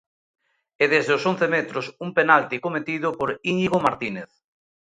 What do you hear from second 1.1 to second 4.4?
os once metros un penalti cometido por Íñigo Martínez.